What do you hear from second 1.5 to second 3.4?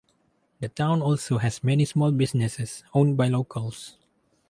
many small businesses owned by